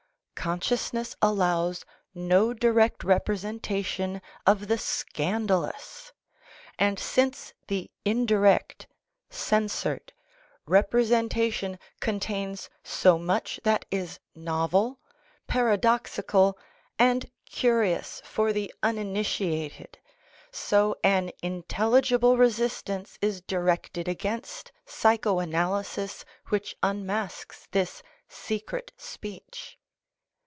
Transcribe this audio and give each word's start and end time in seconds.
Consciousness 0.33 1.15
allows 1.21 1.85
no 2.15 2.51
direct 2.51 3.03
representation 3.03 4.23
of 4.47 4.67
the 4.69 4.77
scandalous 4.79 6.13
and 6.79 6.97
since 6.97 7.53
the 7.67 7.91
indirect 8.05 8.87
(censored) 9.29 10.13
representation 10.65 11.77
contains 11.99 12.71
so 12.83 13.19
much 13.19 13.59
that 13.63 13.85
is 13.91 14.17
novel, 14.33 14.99
para 15.45 15.77
doxical 15.77 16.55
and 16.97 17.29
curious 17.45 18.19
for 18.25 18.51
the 18.51 18.73
uninitiated, 18.81 19.99
so 20.49 20.95
an 21.03 21.29
intelligible 21.43 22.35
resist 22.35 22.89
ance 22.89 23.19
is 23.21 23.41
directed 23.41 24.07
against 24.07 24.71
psycho 24.87 25.37
analysis 25.39 26.25
which 26.49 26.75
unmasks 26.81 27.67
this 27.69 28.01
secret 28.27 28.91
speech. 28.97 29.77